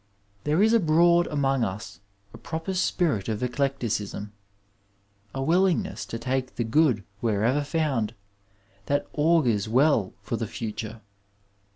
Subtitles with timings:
[0.45, 1.99] There is abroad among us
[2.33, 4.33] a proper spirit of eclecticism,
[5.31, 8.15] a willingness to take the good where ever found,
[8.87, 11.01] that augurs well for the future.